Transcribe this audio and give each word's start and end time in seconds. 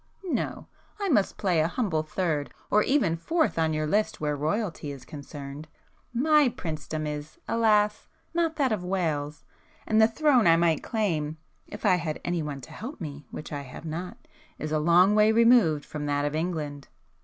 No,—I 0.23 1.09
must 1.09 1.37
play 1.37 1.59
a 1.59 1.67
humble 1.67 2.01
third 2.01 2.51
or 2.71 2.81
even 2.81 3.15
fourth 3.15 3.59
on 3.59 3.71
your 3.71 3.85
list 3.85 4.19
where 4.19 4.35
Royalty 4.35 4.89
is 4.91 5.05
concerned,—my 5.05 6.49
princedom 6.57 7.05
is 7.05 7.37
alas! 7.47 8.07
not 8.33 8.55
that 8.55 8.71
of 8.71 8.83
Wales,—and 8.83 10.01
the 10.01 10.07
throne 10.07 10.47
I 10.47 10.55
might 10.55 10.81
claim 10.81 11.37
(if 11.67 11.85
I 11.85 11.97
had 11.97 12.19
anyone 12.25 12.61
to 12.61 12.71
help 12.71 12.99
me, 12.99 13.27
which 13.29 13.53
I 13.53 13.61
have 13.61 13.85
not) 13.85 14.17
is 14.57 14.71
a 14.71 14.79
long 14.79 15.13
way 15.13 15.31
removed 15.31 15.85
from 15.85 16.07
that 16.07 16.25
of 16.25 16.33
England!" 16.33 16.87